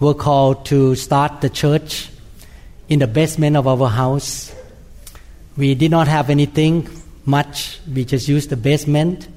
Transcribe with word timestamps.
were 0.00 0.14
called 0.14 0.64
to 0.66 0.94
start 0.94 1.40
the 1.40 1.50
church 1.50 2.08
in 2.88 3.00
the 3.00 3.06
basement 3.06 3.56
of 3.56 3.66
our 3.66 3.88
house. 3.88 4.54
We 5.56 5.74
did 5.74 5.90
not 5.90 6.08
have 6.08 6.30
anything 6.30 6.88
much, 7.24 7.80
we 7.92 8.04
just 8.04 8.28
used 8.28 8.50
the 8.50 8.56
basement. 8.56 9.28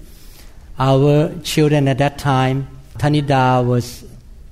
Our 0.77 1.33
children 1.43 1.87
at 1.87 1.97
that 1.97 2.17
time, 2.17 2.67
Tanida 2.97 3.65
was 3.65 4.05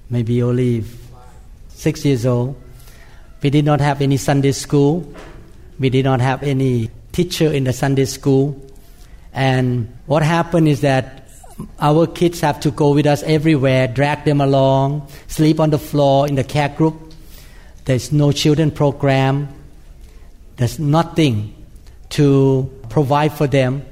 maybe 0.10 0.44
only 0.44 0.84
six 1.70 2.04
years 2.04 2.26
old. 2.26 2.60
We 3.42 3.50
did 3.50 3.64
not 3.64 3.80
have 3.80 4.02
any 4.02 4.18
Sunday 4.18 4.52
school. 4.52 5.14
We 5.80 5.90
did 5.90 6.04
not 6.04 6.20
have 6.20 6.44
any 6.44 6.90
teacher 7.14 7.52
in 7.54 7.64
the 7.64 7.74
Sunday 7.74 8.06
school. 8.06 8.60
And 9.32 9.96
what 10.08 10.24
happened 10.24 10.68
is 10.68 10.82
that 10.82 11.19
our 11.80 12.08
kids 12.08 12.42
have 12.42 12.60
to 12.62 12.72
go 12.72 12.94
with 12.94 13.06
us 13.06 13.24
everywhere, 13.24 13.88
drag 13.88 14.26
them 14.26 14.42
along, 14.42 15.08
sleep 15.28 15.60
on 15.60 15.70
the 15.70 15.80
floor 15.80 16.28
in 16.28 16.36
the 16.36 16.44
care 16.44 16.70
group. 16.70 17.14
There's 17.86 18.12
no 18.12 18.32
children 18.32 18.72
program. 18.72 19.50
There's 20.58 20.80
nothing 20.80 21.56
to 22.12 22.70
provide 22.90 23.34
for 23.34 23.48
them. 23.48 23.86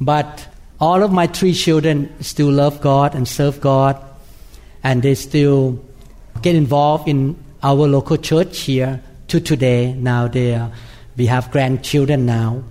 But 0.00 0.48
all 0.80 1.02
of 1.02 1.12
my 1.12 1.26
three 1.26 1.54
children 1.54 2.12
still 2.22 2.50
love 2.50 2.80
God 2.80 3.14
and 3.14 3.26
serve 3.26 3.60
God, 3.60 4.02
and 4.82 5.02
they 5.02 5.14
still 5.14 5.82
get 6.42 6.56
involved 6.56 7.08
in 7.08 7.36
our 7.62 7.86
local 7.86 8.16
church 8.16 8.60
here 8.60 9.02
to 9.28 9.40
today. 9.40 9.92
Now 9.92 10.28
they 10.28 10.54
are, 10.54 10.72
we 11.16 11.26
have 11.26 11.50
grandchildren 11.50 12.26
now. 12.26 12.64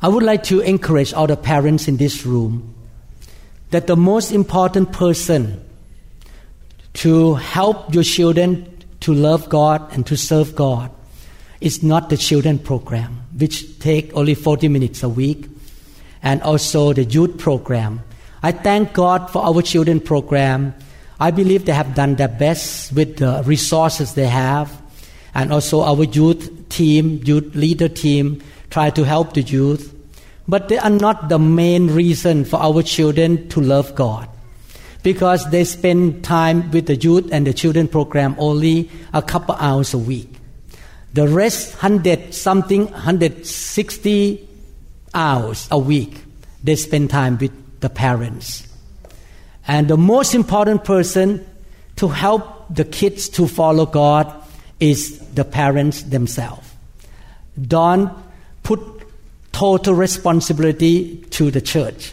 I 0.00 0.08
would 0.08 0.22
like 0.22 0.44
to 0.44 0.60
encourage 0.60 1.12
all 1.12 1.26
the 1.26 1.36
parents 1.36 1.88
in 1.88 1.96
this 1.96 2.24
room 2.24 2.73
that 3.74 3.88
the 3.88 3.96
most 3.96 4.30
important 4.30 4.92
person 4.92 5.60
to 6.92 7.34
help 7.34 7.92
your 7.92 8.04
children 8.04 8.64
to 9.00 9.12
love 9.12 9.48
God 9.48 9.92
and 9.92 10.06
to 10.06 10.16
serve 10.16 10.54
God 10.54 10.92
is 11.60 11.82
not 11.82 12.08
the 12.08 12.16
children 12.16 12.60
program, 12.60 13.22
which 13.36 13.80
take 13.80 14.14
only 14.14 14.36
40 14.36 14.68
minutes 14.68 15.02
a 15.02 15.08
week, 15.08 15.48
and 16.22 16.40
also 16.42 16.92
the 16.92 17.02
youth 17.02 17.36
program. 17.36 18.00
I 18.44 18.52
thank 18.52 18.92
God 18.92 19.28
for 19.30 19.44
our 19.44 19.60
children 19.60 19.98
program. 19.98 20.72
I 21.18 21.32
believe 21.32 21.64
they 21.64 21.72
have 21.72 21.96
done 21.96 22.14
their 22.14 22.28
best 22.28 22.92
with 22.92 23.16
the 23.16 23.42
resources 23.44 24.14
they 24.14 24.28
have, 24.28 24.70
and 25.34 25.52
also 25.52 25.80
our 25.80 26.04
youth 26.04 26.68
team, 26.68 27.20
youth 27.24 27.56
leader 27.56 27.88
team, 27.88 28.40
try 28.70 28.90
to 28.90 29.04
help 29.04 29.32
the 29.34 29.42
youth. 29.42 29.93
But 30.46 30.68
they 30.68 30.78
are 30.78 30.90
not 30.90 31.28
the 31.28 31.38
main 31.38 31.88
reason 31.88 32.44
for 32.44 32.60
our 32.60 32.82
children 32.82 33.48
to 33.48 33.60
love 33.60 33.94
God. 33.94 34.28
Because 35.02 35.48
they 35.50 35.64
spend 35.64 36.24
time 36.24 36.70
with 36.70 36.86
the 36.86 36.96
youth 36.96 37.28
and 37.32 37.46
the 37.46 37.52
children 37.52 37.88
program 37.88 38.34
only 38.38 38.90
a 39.12 39.22
couple 39.22 39.54
hours 39.56 39.92
a 39.94 39.98
week. 39.98 40.28
The 41.12 41.28
rest, 41.28 41.74
100 41.74 42.34
something, 42.34 42.86
160 42.86 44.48
hours 45.14 45.68
a 45.70 45.78
week, 45.78 46.24
they 46.62 46.76
spend 46.76 47.10
time 47.10 47.38
with 47.38 47.52
the 47.80 47.90
parents. 47.90 48.66
And 49.66 49.88
the 49.88 49.96
most 49.96 50.34
important 50.34 50.84
person 50.84 51.46
to 51.96 52.08
help 52.08 52.74
the 52.74 52.84
kids 52.84 53.28
to 53.30 53.46
follow 53.46 53.86
God 53.86 54.32
is 54.80 55.18
the 55.34 55.44
parents 55.44 56.02
themselves. 56.02 56.68
Don't 57.60 58.10
total 59.54 59.94
responsibility 59.94 61.16
to 61.30 61.50
the 61.50 61.60
church. 61.60 62.12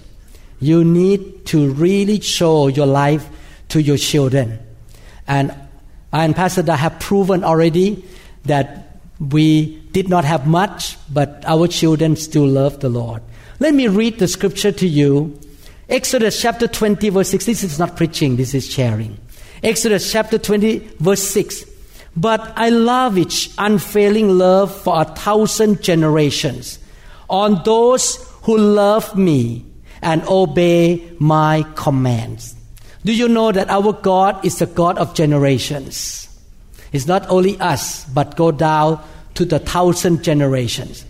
You 0.59 0.84
need 0.85 1.47
to 1.47 1.72
really 1.72 2.22
show 2.22 2.68
your 2.68 2.85
life 2.85 3.28
to 3.69 3.81
your 3.81 3.97
children. 3.97 4.59
And 5.28 5.51
I 6.13 6.24
and 6.24 6.35
Pastor 6.35 6.62
Da 6.62 6.75
have 6.75 7.00
proven 7.00 7.44
already 7.44 8.06
that 8.46 9.00
we 9.19 9.81
did 9.91 10.07
not 10.07 10.24
have 10.24 10.46
much, 10.46 10.97
but 11.12 11.44
our 11.47 11.68
children 11.68 12.16
still 12.16 12.46
love 12.46 12.80
the 12.80 12.90
Lord. 12.90 13.24
Let 13.59 13.74
me 13.74 13.88
read 13.88 14.19
the 14.19 14.28
scripture 14.28 14.72
to 14.74 14.88
you. 14.88 15.40
Exodus 15.90 16.40
chapter 16.40 16.68
20, 16.68 17.09
verse 17.09 17.30
6. 17.30 17.46
This 17.46 17.63
is 17.63 17.80
not 17.80 17.97
preaching, 17.97 18.35
this 18.35 18.53
is 18.53 18.69
sharing. 18.69 19.18
Exodus 19.63 20.12
chapter 20.12 20.38
20, 20.38 20.80
verse 21.00 21.24
6. 21.24 21.66
But 22.16 22.53
I 22.56 22.69
love 22.69 23.16
lavish 23.16 23.50
unfailing 23.57 24.38
love 24.38 24.75
for 24.75 25.01
a 25.01 25.06
thousand 25.06 25.81
generations 25.81 26.78
on 27.31 27.64
those 27.64 28.30
who 28.44 28.58
love 28.58 29.18
me 29.18 29.66
and 30.02 30.22
obey 30.28 31.12
my 31.19 31.66
commands. 31.75 32.56
Do 33.03 33.14
you 33.14 33.28
know 33.28 33.52
that 33.52 33.69
our 33.69 33.94
God 33.94 34.46
is 34.46 34.59
the 34.59 34.68
God 34.68 34.97
of 34.97 35.16
generations? 35.16 36.28
It's 36.92 37.08
not 37.08 37.28
only 37.30 37.59
us, 37.59 38.06
but 38.06 38.36
go 38.36 38.52
down 38.52 39.02
to 39.36 39.46
the 39.46 39.59
thousand 39.59 40.24
generations. 40.24 41.06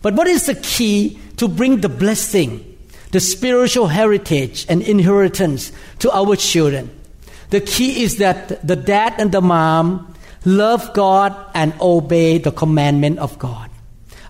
But 0.00 0.14
what 0.14 0.26
is 0.26 0.46
the 0.46 0.54
key 0.54 1.18
to 1.36 1.48
bring 1.48 1.80
the 1.80 1.88
blessing, 1.88 2.64
the 3.10 3.20
spiritual 3.20 3.88
heritage 3.88 4.64
and 4.68 4.80
inheritance 4.82 5.72
to 5.98 6.10
our 6.12 6.36
children? 6.36 6.88
The 7.50 7.60
key 7.60 8.02
is 8.02 8.18
that 8.18 8.66
the 8.66 8.76
dad 8.76 9.14
and 9.18 9.32
the 9.32 9.42
mom 9.42 10.14
love 10.44 10.92
God 10.92 11.34
and 11.54 11.74
obey 11.80 12.38
the 12.38 12.52
commandment 12.52 13.18
of 13.18 13.38
God. 13.38 13.70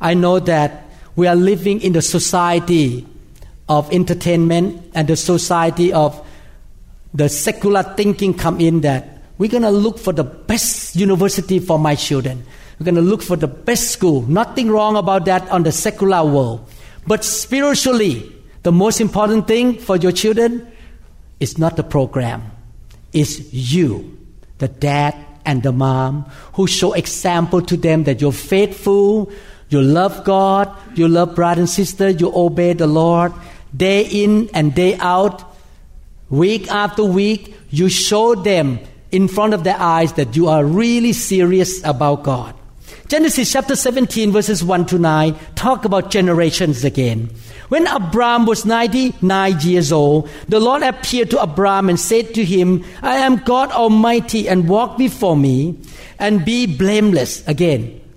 I 0.01 0.15
know 0.15 0.39
that 0.41 0.84
we 1.17 1.27
are 1.27 1.37
living 1.37 1.81
in 1.81 1.93
the 1.93 2.03
society 2.03 3.07
of 3.69 3.91
entertainment 3.93 4.91
and 4.95 5.09
the 5.09 5.17
society 5.17 5.93
of 5.93 6.21
the 7.15 7.29
secular 7.29 7.83
thinking 7.83 8.35
come 8.35 8.61
in 8.61 8.81
that 8.81 9.23
we're 9.39 9.51
going 9.51 9.63
to 9.63 9.71
look 9.71 9.99
for 9.99 10.13
the 10.13 10.25
best 10.25 10.97
university 10.97 11.59
for 11.59 11.79
my 11.79 11.95
children. 11.95 12.45
We're 12.79 12.85
going 12.85 12.95
to 12.97 13.03
look 13.03 13.23
for 13.23 13.37
the 13.37 13.49
best 13.49 13.91
school. 13.91 14.23
Nothing 14.23 14.71
wrong 14.71 14.97
about 14.97 15.25
that 15.27 15.49
on 15.51 15.63
the 15.63 15.73
secular 15.73 16.25
world. 16.25 16.69
But 17.07 17.25
spiritually, 17.25 18.33
the 18.63 18.73
most 18.73 19.01
important 19.01 19.47
thing 19.47 19.79
for 19.79 19.97
your 19.97 20.13
children 20.13 20.67
is 21.41 21.59
not 21.59 21.77
the 21.77 21.83
program. 21.83 22.51
It's 23.13 23.53
you, 23.53 24.19
the 24.59 24.69
dad 24.69 25.15
and 25.45 25.63
the 25.63 25.73
mom, 25.73 26.25
who 26.55 26.67
show 26.67 26.93
example 26.95 27.61
to 27.63 27.77
them 27.77 28.05
that 28.05 28.21
you're 28.21 28.33
faithful, 28.33 29.31
you 29.75 29.83
love 29.83 30.25
God, 30.25 30.75
you 30.95 31.09
love 31.09 31.35
brother 31.35 31.61
and 31.61 31.69
sister, 31.69 32.09
you 32.09 32.33
obey 32.35 32.73
the 32.73 32.87
Lord 32.87 33.35
day 33.77 34.07
in 34.07 34.49
and 34.55 34.75
day 34.75 34.97
out, 34.99 35.43
week 36.31 36.71
after 36.71 37.05
week, 37.05 37.55
you 37.71 37.89
show 37.89 38.35
them 38.35 38.79
in 39.11 39.29
front 39.29 39.55
of 39.55 39.65
their 39.65 39.79
eyes 39.79 40.13
that 40.15 40.37
you 40.37 40.49
are 40.49 40.65
really 40.65 41.13
serious 41.13 41.85
about 41.85 42.23
God. 42.23 42.55
Genesis 43.09 43.53
chapter 43.53 43.77
17, 43.77 44.33
verses 44.33 44.65
1 44.65 44.87
to 44.87 44.99
9, 44.99 45.37
talk 45.55 45.85
about 45.85 46.11
generations 46.11 46.85
again. 46.85 47.31
When 47.69 47.87
Abram 47.87 48.47
was 48.47 48.65
99 48.65 49.61
years 49.61 49.93
old, 49.93 50.29
the 50.49 50.61
Lord 50.61 50.83
appeared 50.83 51.31
to 51.31 51.43
Abram 51.43 51.89
and 51.89 51.99
said 51.99 52.35
to 52.35 52.45
him, 52.45 52.85
I 53.03 53.17
am 53.17 53.37
God 53.37 53.71
Almighty, 53.73 54.49
and 54.49 54.69
walk 54.69 54.97
before 54.97 55.37
me 55.37 55.79
and 56.19 56.45
be 56.45 56.67
blameless. 56.67 57.47
Again, 57.47 58.01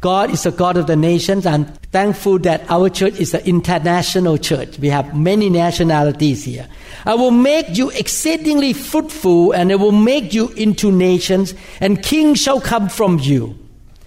God 0.00 0.30
is 0.30 0.42
the 0.42 0.50
God 0.52 0.76
of 0.76 0.86
the 0.86 0.96
nations. 0.96 1.46
I'm 1.46 1.64
thankful 1.64 2.38
that 2.40 2.70
our 2.70 2.88
church 2.90 3.18
is 3.18 3.34
an 3.34 3.42
international 3.44 4.36
church. 4.38 4.78
We 4.78 4.88
have 4.88 5.16
many 5.16 5.48
nationalities 5.48 6.44
here. 6.44 6.68
I 7.04 7.14
will 7.14 7.30
make 7.30 7.76
you 7.76 7.90
exceedingly 7.90 8.72
fruitful 8.72 9.52
and 9.52 9.72
I 9.72 9.76
will 9.76 9.92
make 9.92 10.34
you 10.34 10.48
into 10.50 10.92
nations 10.92 11.54
and 11.80 12.02
kings 12.02 12.40
shall 12.40 12.60
come 12.60 12.88
from 12.88 13.18
you. 13.18 13.58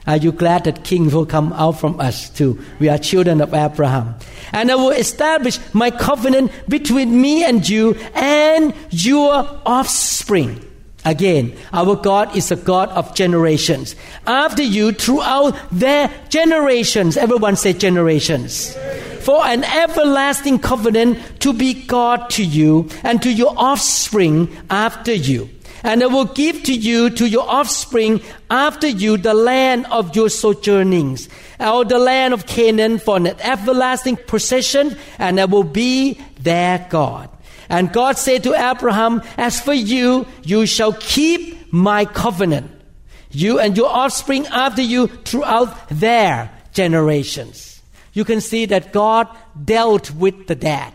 Are 0.07 0.17
you 0.17 0.31
glad 0.31 0.63
that 0.63 0.83
kings 0.83 1.13
will 1.13 1.25
come 1.25 1.53
out 1.53 1.79
from 1.79 1.99
us 1.99 2.29
too? 2.29 2.59
We 2.79 2.89
are 2.89 2.97
children 2.97 3.41
of 3.41 3.53
Abraham. 3.53 4.15
And 4.51 4.71
I 4.71 4.75
will 4.75 4.91
establish 4.91 5.59
my 5.73 5.91
covenant 5.91 6.51
between 6.67 7.21
me 7.21 7.43
and 7.43 7.67
you 7.67 7.95
and 8.15 8.73
your 8.89 9.31
offspring. 9.65 10.65
Again, 11.05 11.55
our 11.71 11.95
God 11.95 12.35
is 12.35 12.51
a 12.51 12.57
God 12.57 12.89
of 12.89 13.15
generations. 13.15 13.95
After 14.27 14.63
you, 14.63 14.91
throughout 14.91 15.55
their 15.71 16.11
generations, 16.29 17.15
everyone 17.15 17.55
say 17.55 17.73
generations. 17.73 18.75
For 19.21 19.45
an 19.45 19.63
everlasting 19.63 20.59
covenant 20.59 21.19
to 21.41 21.53
be 21.53 21.73
God 21.73 22.29
to 22.31 22.43
you 22.43 22.89
and 23.03 23.21
to 23.21 23.31
your 23.31 23.53
offspring 23.57 24.55
after 24.69 25.13
you. 25.13 25.49
And 25.83 26.03
I 26.03 26.07
will 26.07 26.25
give 26.25 26.63
to 26.63 26.73
you, 26.73 27.09
to 27.11 27.27
your 27.27 27.49
offspring 27.49 28.21
after 28.49 28.87
you, 28.87 29.15
the 29.15 29.33
land 29.33 29.85
of 29.85 30.13
your 30.15 30.29
sojournings, 30.29 31.29
or 31.59 31.85
the 31.85 31.99
land 31.99 32.33
of 32.33 32.45
Canaan 32.45 32.99
for 32.99 33.15
an 33.15 33.27
everlasting 33.27 34.17
possession, 34.17 34.97
and 35.17 35.39
I 35.39 35.45
will 35.45 35.63
be 35.63 36.19
their 36.41 36.85
God. 36.89 37.29
And 37.69 37.93
God 37.93 38.17
said 38.17 38.43
to 38.43 38.53
Abraham, 38.53 39.21
As 39.37 39.61
for 39.61 39.73
you, 39.73 40.25
you 40.43 40.65
shall 40.65 40.93
keep 40.93 41.71
my 41.71 42.05
covenant, 42.05 42.71
you 43.29 43.59
and 43.59 43.77
your 43.77 43.89
offspring 43.89 44.47
after 44.47 44.81
you 44.81 45.07
throughout 45.07 45.89
their 45.89 46.51
generations. 46.73 47.81
You 48.13 48.25
can 48.25 48.41
see 48.41 48.65
that 48.65 48.91
God 48.91 49.27
dealt 49.63 50.11
with 50.11 50.47
the 50.47 50.55
dad. 50.55 50.93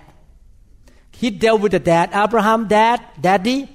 He 1.13 1.31
dealt 1.31 1.61
with 1.61 1.73
the 1.73 1.79
dad. 1.79 2.11
Abraham, 2.13 2.67
dad, 2.67 3.01
daddy, 3.21 3.69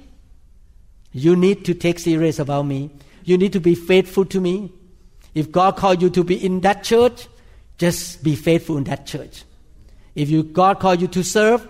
you 1.12 1.34
need 1.36 1.64
to 1.64 1.74
take 1.74 1.98
serious 1.98 2.38
about 2.38 2.66
me. 2.66 2.90
You 3.24 3.38
need 3.38 3.54
to 3.54 3.60
be 3.60 3.74
faithful 3.74 4.26
to 4.26 4.40
me. 4.40 4.72
If 5.34 5.50
God 5.50 5.76
called 5.76 6.02
you 6.02 6.10
to 6.10 6.22
be 6.22 6.44
in 6.44 6.60
that 6.60 6.84
church, 6.84 7.28
just 7.78 8.22
be 8.22 8.36
faithful 8.36 8.76
in 8.76 8.84
that 8.84 9.06
church. 9.06 9.44
If 10.14 10.28
you, 10.28 10.42
God 10.42 10.80
called 10.80 11.00
you 11.00 11.08
to 11.08 11.22
serve, 11.22 11.66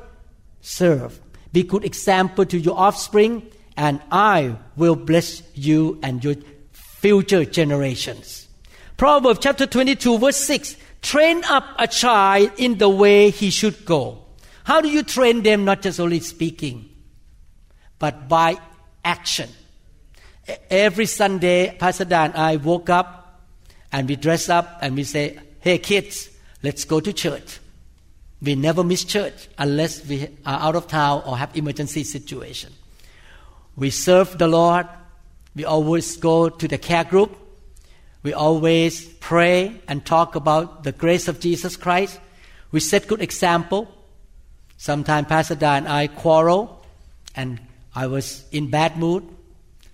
serve. 0.61 1.21
Be 1.53 1.63
good 1.63 1.85
example 1.85 2.45
to 2.47 2.59
your 2.59 2.79
offspring, 2.79 3.47
and 3.77 4.01
I 4.11 4.57
will 4.77 4.97
bless 4.97 5.43
you 5.55 5.99
and 6.03 6.23
your 6.23 6.37
future 6.73 7.45
generations. 7.45 8.49
Proverbs 8.97 9.41
chapter 9.43 9.67
22, 9.67 10.19
verse 10.19 10.37
6 10.37 10.77
Train 11.03 11.43
up 11.45 11.65
a 11.79 11.89
child 11.89 12.53
in 12.59 12.79
the 12.79 12.89
way 12.89 13.31
he 13.31 13.51
should 13.51 13.85
go. 13.87 14.27
How 14.65 14.81
do 14.81 14.89
you 14.89 15.03
train 15.03 15.43
them? 15.43 15.65
Not 15.65 15.83
just 15.83 15.99
only 15.99 16.21
speaking, 16.21 16.91
but 17.99 18.29
by 18.29 18.59
action. 19.05 19.49
Every 20.69 21.07
Sunday, 21.07 21.75
Pastor 21.79 22.05
Da 22.05 22.25
and 22.25 22.35
I 22.35 22.57
woke 22.57 22.91
up 22.91 23.41
and 23.93 24.09
we 24.09 24.17
dress 24.17 24.49
up 24.49 24.79
and 24.83 24.95
we 24.95 25.05
say, 25.05 25.39
Hey 25.61 25.79
kids, 25.79 26.29
let's 26.63 26.85
go 26.85 27.01
to 27.01 27.13
church. 27.13 27.61
We 28.43 28.55
never 28.55 28.83
miss 28.83 29.05
church 29.05 29.49
unless 29.59 30.07
we 30.07 30.29
are 30.47 30.61
out 30.61 30.77
of 30.77 30.87
town 30.87 31.23
or 31.27 31.37
have 31.37 31.55
emergency 31.57 32.05
situation. 32.05 32.73
We 33.77 33.91
serve 33.91 34.39
the 34.39 34.49
Lord. 34.49 34.87
We 35.55 35.65
always 35.65 36.17
go 36.17 36.49
to 36.49 36.69
the 36.69 36.79
care 36.79 37.05
group. 37.05 37.37
We 38.23 38.33
always 38.33 39.05
pray 39.05 39.81
and 39.89 40.05
talk 40.05 40.35
about 40.35 40.85
the 40.85 40.93
grace 40.93 41.29
of 41.29 41.41
Jesus 41.41 41.77
Christ. 41.77 42.21
We 42.73 42.81
set 42.81 43.09
good 43.09 43.21
example. 43.21 43.89
Sometimes 44.77 45.29
Pastor 45.29 45.55
Da 45.55 45.75
and 45.75 45.89
I 45.89 46.07
quarrel, 46.07 46.83
and 47.35 47.61
I 47.95 48.07
was 48.07 48.45
in 48.53 48.71
bad 48.71 48.97
mood. 48.97 49.27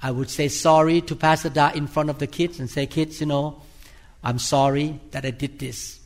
I 0.03 0.11
would 0.11 0.31
say 0.31 0.49
sorry 0.49 1.01
to 1.03 1.17
Pastor 1.17 1.49
Da 1.49 1.71
in 1.71 1.87
front 1.87 2.11
of 2.11 2.19
the 2.19 2.27
kids 2.27 2.61
and 2.61 2.71
say, 2.71 2.87
kids, 2.87 3.21
you 3.21 3.27
know, 3.27 3.63
I'm 4.23 4.39
sorry 4.39 5.01
that 5.11 5.25
I 5.25 5.31
did 5.31 5.59
this. 5.59 5.99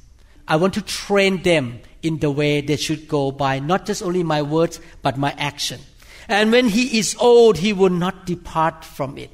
I 0.46 0.56
want 0.56 0.74
to 0.74 0.82
train 0.82 1.42
them 1.42 1.80
in 2.02 2.18
the 2.18 2.30
way 2.30 2.60
they 2.60 2.76
should 2.76 3.08
go 3.08 3.30
by 3.30 3.58
not 3.58 3.86
just 3.86 4.02
only 4.02 4.22
my 4.22 4.42
words, 4.42 4.80
but 5.02 5.16
my 5.16 5.32
action. 5.38 5.80
And 6.28 6.52
when 6.52 6.68
he 6.68 6.98
is 6.98 7.16
old, 7.18 7.58
he 7.58 7.72
will 7.72 7.90
not 7.90 8.26
depart 8.26 8.84
from 8.84 9.18
it. 9.18 9.30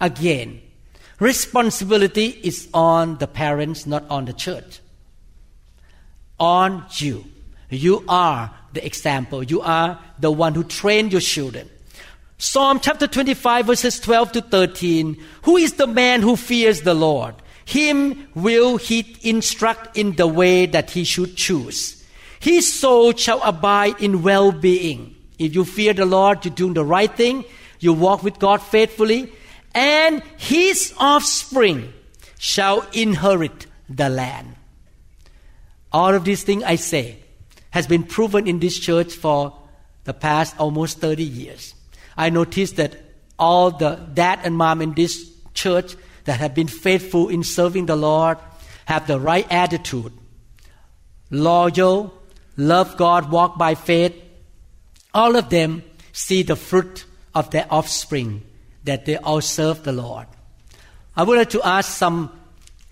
Again, 0.00 0.62
responsibility 1.18 2.28
is 2.42 2.68
on 2.72 3.18
the 3.18 3.26
parents, 3.26 3.86
not 3.86 4.04
on 4.08 4.26
the 4.26 4.32
church. 4.32 4.80
On 6.38 6.84
you. 6.96 7.24
You 7.70 8.04
are 8.08 8.54
the 8.72 8.84
example. 8.84 9.42
You 9.42 9.60
are 9.62 9.98
the 10.18 10.30
one 10.30 10.54
who 10.54 10.62
trained 10.62 11.12
your 11.12 11.20
children. 11.20 11.68
Psalm 12.38 12.80
chapter 12.80 13.06
25 13.06 13.66
verses 13.66 13.98
12 13.98 14.32
to 14.32 14.40
13. 14.42 15.16
Who 15.42 15.56
is 15.56 15.74
the 15.74 15.86
man 15.86 16.20
who 16.22 16.36
fears 16.36 16.82
the 16.82 16.94
Lord? 16.94 17.34
Him 17.64 18.28
will 18.34 18.76
he 18.76 19.16
instruct 19.22 19.96
in 19.96 20.16
the 20.16 20.26
way 20.26 20.66
that 20.66 20.90
he 20.90 21.04
should 21.04 21.36
choose. 21.36 21.95
His 22.40 22.72
soul 22.72 23.12
shall 23.14 23.42
abide 23.42 24.00
in 24.00 24.22
well-being. 24.22 25.14
If 25.38 25.54
you 25.54 25.64
fear 25.64 25.92
the 25.92 26.06
Lord, 26.06 26.44
you're 26.44 26.54
doing 26.54 26.74
the 26.74 26.84
right 26.84 27.14
thing, 27.14 27.44
you 27.80 27.92
walk 27.92 28.22
with 28.22 28.38
God 28.38 28.62
faithfully, 28.62 29.32
and 29.74 30.22
his 30.38 30.94
offspring 30.98 31.92
shall 32.38 32.86
inherit 32.92 33.66
the 33.88 34.08
land. 34.08 34.56
All 35.92 36.14
of 36.14 36.24
these 36.24 36.42
things 36.42 36.62
I 36.62 36.76
say 36.76 37.18
has 37.70 37.86
been 37.86 38.04
proven 38.04 38.46
in 38.46 38.58
this 38.58 38.78
church 38.78 39.14
for 39.14 39.56
the 40.04 40.14
past 40.14 40.58
almost 40.58 40.98
30 40.98 41.22
years. 41.22 41.74
I 42.16 42.30
noticed 42.30 42.76
that 42.76 42.96
all 43.38 43.70
the 43.70 43.96
dad 44.14 44.40
and 44.44 44.56
mom 44.56 44.80
in 44.80 44.94
this 44.94 45.30
church 45.52 45.96
that 46.24 46.40
have 46.40 46.54
been 46.54 46.68
faithful 46.68 47.28
in 47.28 47.42
serving 47.42 47.86
the 47.86 47.96
Lord 47.96 48.38
have 48.86 49.06
the 49.06 49.20
right 49.20 49.46
attitude, 49.50 50.12
loyal, 51.30 52.15
love 52.56 52.96
God, 52.96 53.30
walk 53.30 53.58
by 53.58 53.74
faith. 53.74 54.14
All 55.14 55.36
of 55.36 55.48
them 55.50 55.82
see 56.12 56.42
the 56.42 56.56
fruit 56.56 57.04
of 57.34 57.50
their 57.50 57.66
offspring 57.70 58.42
that 58.84 59.04
they 59.04 59.16
all 59.16 59.40
serve 59.40 59.82
the 59.82 59.92
Lord. 59.92 60.26
I 61.16 61.22
would 61.22 61.38
like 61.38 61.50
to 61.50 61.62
ask 61.62 61.92
some 61.92 62.30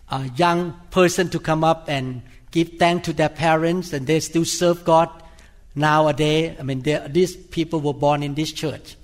uh, 0.09 0.29
young 0.37 0.79
person 0.91 1.29
to 1.31 1.39
come 1.39 1.65
up 1.65 1.89
and 1.89 2.23
give 2.51 2.73
thanks 2.79 3.07
to 3.07 3.13
their 3.13 3.29
parents, 3.29 3.93
and 3.93 4.07
they 4.07 4.21
still 4.21 4.45
serve 4.45 4.85
God 4.85 5.11
nowadays. 5.75 6.57
I 6.59 6.63
mean, 6.63 6.83
these 6.83 7.37
people 7.37 7.81
were 7.81 7.95
born 7.95 8.23
in 8.23 8.35
this 8.35 8.53
church. 8.53 8.97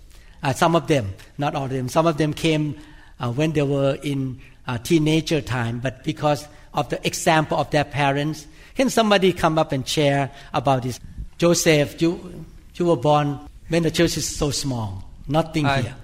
Uh, 0.42 0.52
some 0.52 0.74
of 0.74 0.86
them, 0.86 1.14
not 1.36 1.54
all 1.54 1.64
of 1.64 1.70
them. 1.70 1.88
Some 1.88 2.06
of 2.06 2.16
them 2.16 2.32
came 2.32 2.76
uh, 3.18 3.30
when 3.30 3.52
they 3.52 3.62
were 3.62 3.98
in 4.02 4.40
uh, 4.66 4.78
teenager 4.78 5.40
time, 5.40 5.80
but 5.80 6.04
because 6.04 6.46
of 6.72 6.88
the 6.88 7.04
example 7.06 7.58
of 7.58 7.70
their 7.70 7.84
parents. 7.84 8.46
Can 8.80 8.88
somebody 8.88 9.34
come 9.34 9.58
up 9.58 9.72
and 9.72 9.86
share 9.86 10.30
about 10.54 10.84
this? 10.84 10.98
Joseph, 11.36 12.00
you, 12.00 12.46
you 12.72 12.86
were 12.86 12.96
born 12.96 13.38
when 13.68 13.82
the 13.82 13.90
church 13.90 14.16
is 14.16 14.26
so 14.26 14.50
small. 14.50 15.04
Nothing 15.28 15.66
Hi. 15.66 15.82
here. 15.82 15.96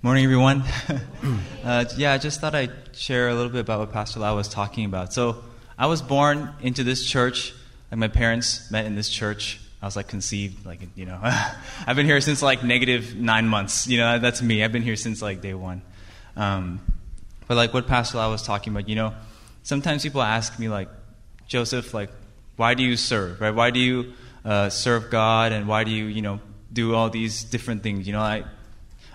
Morning, 0.00 0.24
everyone. 0.24 0.64
uh, 1.64 1.84
yeah, 1.98 2.14
I 2.14 2.16
just 2.16 2.40
thought 2.40 2.54
I'd 2.54 2.72
share 2.96 3.28
a 3.28 3.34
little 3.34 3.52
bit 3.52 3.60
about 3.60 3.80
what 3.80 3.92
Pastor 3.92 4.20
Lau 4.20 4.36
was 4.36 4.48
talking 4.48 4.86
about. 4.86 5.12
So, 5.12 5.44
I 5.76 5.84
was 5.84 6.00
born 6.00 6.48
into 6.62 6.82
this 6.82 7.04
church. 7.04 7.52
Like 7.90 7.98
my 7.98 8.08
parents 8.08 8.70
met 8.70 8.86
in 8.86 8.94
this 8.96 9.10
church. 9.10 9.60
I 9.82 9.84
was 9.84 9.94
like 9.94 10.08
conceived, 10.08 10.64
like 10.64 10.80
you 10.96 11.04
know. 11.04 11.18
I've 11.86 11.96
been 11.96 12.06
here 12.06 12.22
since 12.22 12.40
like 12.40 12.64
negative 12.64 13.16
nine 13.16 13.46
months. 13.46 13.86
You 13.86 13.98
know, 13.98 14.18
that's 14.18 14.40
me. 14.40 14.64
I've 14.64 14.72
been 14.72 14.80
here 14.80 14.96
since 14.96 15.20
like 15.20 15.42
day 15.42 15.52
one. 15.52 15.82
Um, 16.36 16.80
but 17.48 17.58
like 17.58 17.74
what 17.74 17.86
Pastor 17.86 18.16
Lau 18.16 18.30
was 18.30 18.42
talking 18.42 18.72
about, 18.72 18.88
you 18.88 18.96
know, 18.96 19.12
sometimes 19.62 20.04
people 20.04 20.22
ask 20.22 20.58
me 20.58 20.70
like, 20.70 20.88
Joseph, 21.48 21.94
like, 21.94 22.10
why 22.56 22.74
do 22.74 22.82
you 22.82 22.96
serve, 22.96 23.40
right? 23.40 23.54
Why 23.54 23.70
do 23.70 23.80
you 23.80 24.12
uh, 24.44 24.68
serve 24.68 25.10
God, 25.10 25.52
and 25.52 25.66
why 25.66 25.82
do 25.84 25.90
you, 25.90 26.04
you 26.04 26.22
know, 26.22 26.40
do 26.72 26.94
all 26.94 27.10
these 27.10 27.42
different 27.42 27.82
things? 27.82 28.06
You 28.06 28.12
know, 28.12 28.20
I, 28.20 28.44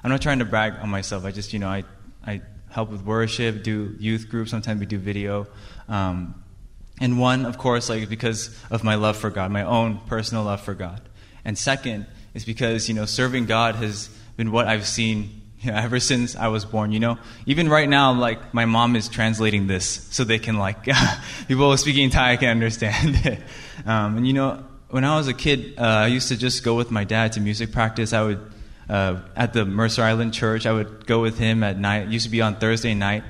I'm 0.03 0.11
not 0.11 0.21
trying 0.21 0.39
to 0.39 0.45
brag 0.45 0.73
on 0.81 0.89
myself. 0.89 1.25
I 1.25 1.31
just, 1.31 1.53
you 1.53 1.59
know, 1.59 1.69
I, 1.69 1.83
I 2.25 2.41
help 2.69 2.89
with 2.89 3.03
worship, 3.03 3.63
do 3.63 3.95
youth 3.99 4.29
group. 4.29 4.49
Sometimes 4.49 4.79
we 4.79 4.87
do 4.87 4.97
video. 4.97 5.47
Um, 5.87 6.43
and 6.99 7.19
one, 7.19 7.45
of 7.45 7.57
course, 7.57 7.87
like 7.87 8.09
because 8.09 8.57
of 8.71 8.83
my 8.83 8.95
love 8.95 9.15
for 9.15 9.29
God, 9.29 9.51
my 9.51 9.63
own 9.63 9.99
personal 10.07 10.43
love 10.43 10.61
for 10.61 10.73
God. 10.73 11.01
And 11.45 11.57
second 11.57 12.07
is 12.33 12.45
because, 12.45 12.89
you 12.89 12.95
know, 12.95 13.05
serving 13.05 13.45
God 13.45 13.75
has 13.75 14.09
been 14.37 14.51
what 14.51 14.67
I've 14.67 14.87
seen 14.87 15.42
know, 15.71 15.77
ever 15.77 15.99
since 15.99 16.35
I 16.35 16.47
was 16.47 16.65
born. 16.65 16.91
You 16.91 16.99
know, 16.99 17.17
even 17.45 17.69
right 17.69 17.87
now, 17.87 18.13
like 18.13 18.53
my 18.53 18.65
mom 18.65 18.95
is 18.95 19.07
translating 19.07 19.67
this 19.67 20.07
so 20.11 20.23
they 20.23 20.39
can 20.39 20.57
like 20.57 20.87
people 21.47 21.75
speaking 21.77 22.09
Thai 22.09 22.37
can 22.37 22.49
understand 22.49 23.25
it. 23.25 23.39
Um, 23.85 24.17
and 24.17 24.25
you 24.27 24.31
know, 24.31 24.63
when 24.91 25.03
I 25.03 25.17
was 25.17 25.27
a 25.27 25.33
kid, 25.33 25.73
uh, 25.77 25.81
I 25.81 26.07
used 26.07 26.29
to 26.29 26.37
just 26.37 26.63
go 26.63 26.75
with 26.75 26.89
my 26.89 27.03
dad 27.03 27.33
to 27.33 27.41
music 27.41 27.73
practice. 27.73 28.13
I 28.13 28.21
would 28.21 28.39
uh, 28.87 29.19
at 29.35 29.53
the 29.53 29.65
Mercer 29.65 30.03
Island 30.03 30.33
Church. 30.33 30.65
I 30.65 30.71
would 30.71 31.05
go 31.05 31.21
with 31.21 31.37
him 31.37 31.63
at 31.63 31.77
night. 31.77 32.03
It 32.03 32.09
used 32.09 32.25
to 32.25 32.31
be 32.31 32.41
on 32.41 32.55
Thursday 32.55 32.93
night. 32.93 33.23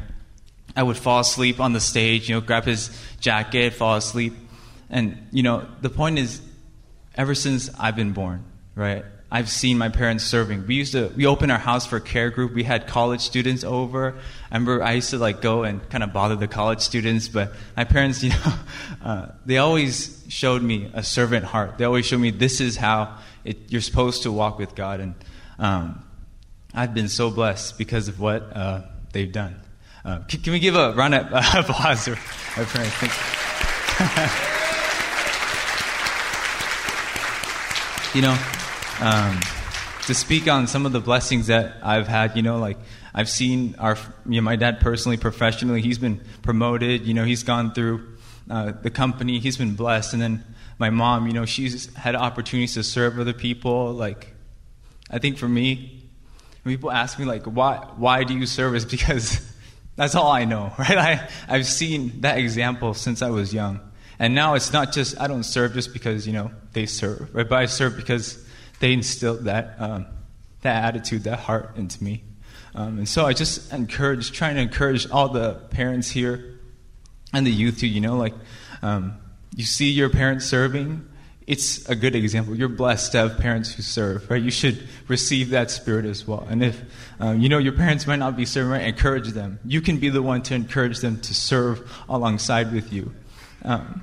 I 0.76 0.84
would 0.84 0.98
fall 0.98 1.20
asleep 1.20 1.60
on 1.60 1.74
the 1.74 1.80
stage, 1.80 2.30
you 2.30 2.36
know, 2.36 2.42
grab 2.42 2.66
his 2.66 2.90
jacket, 3.20 3.74
fall 3.74 3.96
asleep. 3.96 4.34
And, 4.90 5.28
you 5.32 5.44
know, 5.44 5.66
the 5.82 5.90
point 5.90 6.20
is, 6.20 6.42
ever 7.16 7.36
since 7.36 7.70
I've 7.80 7.96
been 7.96 8.12
born, 8.12 8.44
right, 8.76 9.06
I've 9.34 9.50
seen 9.50 9.80
my 9.80 9.90
parents 9.90 10.24
serving. 10.24 10.68
We 10.68 10.76
used 10.76 10.92
to 10.92 11.12
we 11.16 11.26
opened 11.26 11.52
our 11.52 11.58
house 11.58 11.88
for 11.88 12.00
care 12.00 12.30
group. 12.30 12.54
We 12.54 12.62
had 12.62 12.86
college 12.86 13.22
students 13.22 13.64
over. 13.64 14.14
I 14.52 14.56
remember 14.56 14.84
I 14.84 14.92
used 14.92 15.10
to 15.10 15.18
like 15.18 15.42
go 15.42 15.64
and 15.64 15.90
kind 15.90 16.04
of 16.04 16.14
bother 16.14 16.36
the 16.36 16.48
college 16.48 16.82
students, 16.82 17.30
but 17.30 17.52
my 17.76 17.84
parents, 17.84 18.22
you 18.24 18.30
know, 18.30 18.54
uh, 19.04 19.26
they 19.44 19.58
always 19.58 20.24
showed 20.30 20.62
me 20.62 20.92
a 20.94 21.02
servant 21.02 21.46
heart. 21.46 21.80
They 21.80 21.86
always 21.86 22.06
showed 22.06 22.20
me 22.20 22.30
this 22.30 22.62
is 22.62 22.78
how 22.78 23.18
it, 23.44 23.72
you're 23.72 23.82
supposed 23.82 24.22
to 24.24 24.32
walk 24.32 24.60
with 24.60 24.76
God, 24.76 25.00
and 25.00 25.16
um, 25.58 26.04
I've 26.72 26.94
been 26.94 27.10
so 27.10 27.32
blessed 27.32 27.80
because 27.80 28.08
of 28.10 28.20
what 28.20 28.44
uh, 28.56 28.84
they've 29.14 29.32
done. 29.32 29.60
Uh, 30.06 30.20
can, 30.28 30.42
can, 30.42 30.54
we 30.54 30.60
give 30.60 30.76
a 30.76 30.94
round 30.94 31.16
of 31.16 31.26
applause 31.56 32.08
for 32.08 32.12
our 32.60 32.68
parents? 32.68 33.02
you 38.16 38.22
know, 38.22 38.38
um, 39.04 39.38
to 40.06 40.14
speak 40.14 40.48
on 40.48 40.66
some 40.68 40.86
of 40.86 40.94
the 40.94 41.02
blessings 41.02 41.48
that 41.48 41.78
I've 41.84 42.08
had. 42.08 42.36
You 42.36 42.42
know, 42.42 42.58
like 42.58 42.78
I've 43.14 43.30
seen 43.30 43.76
our, 43.78 43.98
you 44.26 44.38
know, 44.38 44.42
my 44.42 44.56
dad 44.56 44.80
personally, 44.80 45.18
professionally, 45.18 45.82
he's 45.82 45.98
been 45.98 46.22
promoted. 46.42 47.06
You 47.06 47.14
know, 47.14 47.26
he's 47.26 47.44
gone 47.44 47.74
through 47.74 48.16
uh, 48.50 48.72
the 48.82 48.90
company. 48.90 49.40
He's 49.40 49.58
been 49.58 49.76
blessed, 49.76 50.14
and 50.14 50.22
then 50.22 50.44
my 50.80 50.90
mom. 50.90 51.28
You 51.28 51.34
know, 51.34 51.46
she's 51.46 51.94
had 51.96 52.16
opportunities 52.16 52.76
to 52.76 52.84
serve 52.84 53.20
other 53.20 53.34
people. 53.34 53.92
Like, 53.94 54.34
I 55.12 55.20
think 55.20 55.38
for 55.38 55.50
me, 55.50 56.08
people 56.64 56.90
ask 56.90 57.20
me 57.20 57.26
like, 57.26 57.44
why, 57.44 57.86
why 57.98 58.24
do 58.24 58.38
you 58.38 58.46
serve? 58.46 58.76
It's 58.76 58.86
because 58.92 59.46
that's 59.98 60.16
all 60.16 60.32
I 60.32 60.46
know, 60.46 60.72
right? 60.80 60.98
I, 60.98 61.30
I've 61.50 61.68
seen 61.68 62.22
that 62.22 62.38
example 62.38 62.94
since 62.94 63.22
I 63.22 63.30
was 63.32 63.54
young. 63.54 63.82
And 64.20 64.36
now 64.36 64.54
it's 64.54 64.72
not 64.72 64.94
just, 64.94 65.20
I 65.20 65.28
don't 65.28 65.44
serve 65.44 65.74
just 65.74 65.92
because, 65.92 66.26
you 66.26 66.34
know, 66.34 66.52
they 66.72 66.86
serve, 66.86 67.34
right? 67.34 67.50
But 67.50 67.60
I 67.60 67.66
serve 67.66 67.98
because 67.98 68.44
they 68.84 68.92
instilled 68.92 69.46
that, 69.46 69.76
um, 69.80 70.06
that 70.60 70.84
attitude, 70.84 71.24
that 71.24 71.40
heart 71.40 71.78
into 71.78 72.04
me. 72.04 72.22
Um, 72.76 72.98
and 72.98 73.08
so 73.08 73.26
I 73.26 73.32
just 73.32 73.72
encourage, 73.72 74.34
trying 74.34 74.56
to 74.56 74.62
encourage 74.62 75.10
all 75.10 75.30
the 75.30 75.54
parents 75.70 76.12
here 76.12 76.60
and 77.32 77.48
the 77.48 77.52
youth 77.52 77.80
too, 77.80 77.88
you 77.88 78.02
know, 78.02 78.18
like 78.18 78.34
um, 78.82 79.16
you 79.56 79.64
see 79.64 79.90
your 79.90 80.10
parents 80.10 80.44
serving, 80.44 81.08
it's 81.48 81.88
a 81.88 81.96
good 81.96 82.14
example. 82.14 82.58
You're 82.58 82.68
blessed 82.68 83.14
to 83.14 83.20
have 83.20 83.38
parents 83.38 83.72
who 83.72 83.84
serve, 83.84 84.30
right? 84.30 84.44
You 84.44 84.52
should 84.52 84.86
receive 85.08 85.52
that 85.52 85.72
spirit 85.72 86.04
as 86.04 86.28
well. 86.28 86.46
And 86.50 86.62
if 86.62 86.82
um, 87.22 87.40
you 87.40 87.48
know 87.48 87.60
your 87.60 87.74
parents 87.74 88.06
might 88.06 88.20
not 88.20 88.36
be 88.36 88.46
serving, 88.46 88.70
right, 88.70 88.82
encourage 88.82 89.30
them. 89.30 89.60
You 89.64 89.80
can 89.80 89.98
be 89.98 90.10
the 90.10 90.22
one 90.22 90.42
to 90.44 90.56
encourage 90.56 91.00
them 91.00 91.22
to 91.22 91.34
serve 91.34 91.90
alongside 92.10 92.74
with 92.74 92.92
you. 92.92 93.14
Um, 93.64 94.02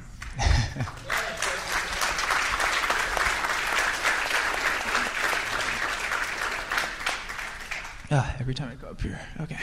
Ah, 8.13 8.35
every 8.41 8.55
time 8.55 8.73
I 8.73 8.75
go 8.75 8.89
up 8.89 9.01
here. 9.01 9.21
Okay. 9.41 9.57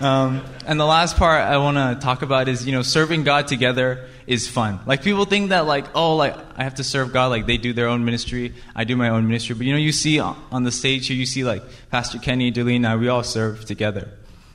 um, 0.00 0.44
and 0.66 0.78
the 0.78 0.84
last 0.84 1.16
part 1.16 1.40
I 1.40 1.56
want 1.56 1.76
to 1.76 2.00
talk 2.00 2.22
about 2.22 2.48
is, 2.48 2.64
you 2.64 2.70
know, 2.70 2.82
serving 2.82 3.24
God 3.24 3.48
together 3.48 4.06
is 4.28 4.46
fun. 4.46 4.78
Like 4.86 5.02
people 5.02 5.24
think 5.24 5.48
that, 5.48 5.66
like, 5.66 5.86
oh, 5.96 6.14
like 6.14 6.36
I 6.56 6.62
have 6.62 6.76
to 6.76 6.84
serve 6.84 7.12
God. 7.12 7.26
Like 7.26 7.46
they 7.46 7.56
do 7.56 7.72
their 7.72 7.88
own 7.88 8.04
ministry, 8.04 8.54
I 8.72 8.84
do 8.84 8.94
my 8.94 9.08
own 9.08 9.26
ministry. 9.26 9.56
But 9.56 9.66
you 9.66 9.72
know, 9.72 9.78
you 9.78 9.90
see 9.90 10.20
on 10.20 10.62
the 10.62 10.70
stage 10.70 11.08
here, 11.08 11.16
you 11.16 11.26
see 11.26 11.42
like 11.42 11.64
Pastor 11.90 12.18
Kenny, 12.18 12.52
Delina, 12.52 13.00
we 13.00 13.08
all 13.08 13.24
serve 13.24 13.64
together. 13.64 14.10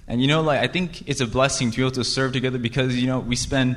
And 0.07 0.21
you 0.21 0.27
know, 0.27 0.41
like 0.41 0.61
I 0.61 0.67
think 0.67 1.05
it's 1.05 1.19
a 1.19 1.27
blessing 1.27 1.69
to 1.71 1.77
be 1.77 1.83
able 1.83 1.91
to 1.91 2.05
serve 2.05 2.31
together 2.31 2.59
because 2.59 2.95
you 2.95 3.07
know 3.07 3.19
we 3.19 3.35
spend 3.35 3.75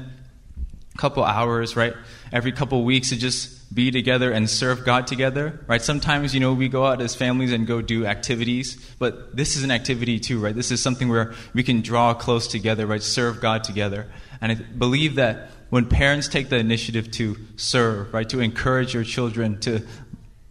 a 0.95 0.99
couple 0.99 1.25
hours, 1.25 1.75
right, 1.75 1.95
every 2.33 2.53
couple 2.53 2.85
weeks 2.85 3.09
to 3.09 3.17
just 3.17 3.62
be 3.73 3.91
together 3.91 4.31
and 4.31 4.51
serve 4.51 4.85
God 4.85 5.07
together, 5.07 5.65
right? 5.67 5.81
Sometimes, 5.81 6.35
you 6.35 6.41
know, 6.41 6.53
we 6.53 6.69
go 6.69 6.85
out 6.85 7.01
as 7.01 7.15
families 7.15 7.53
and 7.53 7.67
go 7.67 7.81
do 7.81 8.07
activities, 8.07 8.77
but 8.99 9.35
this 9.37 9.57
is 9.57 9.63
an 9.63 9.71
activity 9.71 10.19
too, 10.19 10.39
right? 10.39 10.55
This 10.55 10.71
is 10.71 10.83
something 10.83 11.09
where 11.09 11.35
we 11.55 11.63
can 11.63 11.81
draw 11.81 12.13
close 12.15 12.49
together, 12.49 12.87
right? 12.87 13.03
Serve 13.03 13.41
God 13.41 13.65
together. 13.65 14.11
And 14.41 14.53
I 14.53 14.55
believe 14.57 15.15
that 15.15 15.51
when 15.71 15.87
parents 15.89 16.29
take 16.29 16.49
the 16.49 16.57
initiative 16.57 17.11
to 17.13 17.37
serve, 17.57 18.13
right, 18.13 18.29
to 18.29 18.41
encourage 18.41 18.93
your 18.93 19.05
children, 19.05 19.59
to 19.61 19.87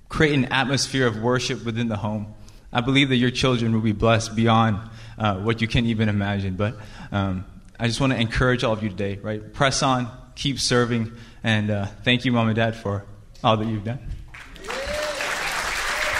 create 0.10 0.34
an 0.34 0.46
atmosphere 0.46 1.06
of 1.06 1.22
worship 1.22 1.63
within 1.63 1.90
the 1.90 1.98
home, 1.98 2.34
I 2.74 2.82
believe 2.82 3.10
that 3.10 3.18
your 3.18 3.32
children 3.32 3.74
will 3.74 3.82
be 3.82 3.92
blessed 3.92 4.36
beyond 4.36 4.90
uh, 5.18 5.36
what 5.36 5.62
you 5.62 5.68
can 5.68 5.86
even 5.86 6.10
imagine. 6.10 6.56
But 6.56 6.75
um, 7.12 7.46
I 7.80 7.88
just 7.88 8.00
want 8.00 8.13
to 8.13 8.20
encourage 8.20 8.63
all 8.63 8.74
of 8.74 8.82
you 8.82 8.90
today, 8.90 9.20
right? 9.22 9.54
Press 9.54 9.84
on, 9.84 10.10
keep 10.36 10.60
serving, 10.60 11.12
and 11.44 11.70
uh, 11.70 11.86
thank 12.04 12.26
you, 12.26 12.32
mom 12.32 12.48
and 12.48 12.56
dad, 12.56 12.76
for 12.76 13.06
all 13.44 13.58
that 13.58 13.68
you've 13.68 13.84
done. 13.84 14.00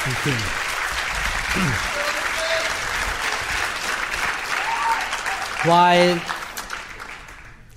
Thank 0.04 0.26
you. 0.26 1.92
While 5.70 6.20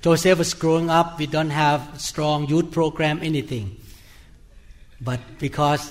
Joseph 0.00 0.38
was 0.38 0.54
growing 0.54 0.88
up, 0.88 1.18
we 1.18 1.26
don't 1.26 1.50
have 1.50 2.00
strong 2.00 2.46
youth 2.48 2.70
program, 2.70 3.20
anything. 3.22 3.76
But 5.00 5.20
because 5.38 5.90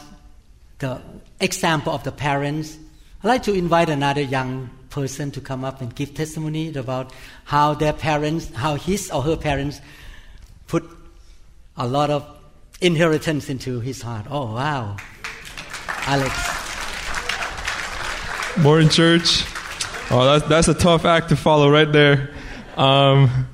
the 0.80 1.02
example 1.40 1.94
of 1.94 2.04
the 2.04 2.12
parents, 2.12 2.78
I'd 3.24 3.28
like 3.28 3.44
to 3.44 3.54
invite 3.54 3.90
another 3.90 4.22
young 4.22 4.72
person 4.90 5.30
to 5.32 5.42
come 5.42 5.64
up 5.64 5.82
and 5.82 5.94
give 5.94 6.14
testimony 6.14 6.74
about 6.74 7.14
how 7.46 7.74
their 7.76 7.94
parents, 7.94 8.52
how 8.54 8.76
his 8.76 9.12
or 9.12 9.22
her 9.22 9.38
parents 9.38 9.80
put 10.74 10.90
a 11.78 11.86
lot 11.86 12.10
of 12.10 12.26
inheritance 12.82 13.48
into 13.48 13.80
his 13.80 14.02
heart. 14.02 14.26
Oh, 14.28 14.56
wow. 14.56 14.98
Alex. 16.08 16.34
Morning, 18.58 18.90
church. 18.90 19.44
Oh, 20.10 20.26
that's, 20.26 20.48
that's 20.48 20.68
a 20.70 20.74
tough 20.74 21.06
act 21.06 21.30
to 21.30 21.36
follow 21.36 21.70
right 21.70 21.92
there. 21.92 22.32
Um, 22.76 23.48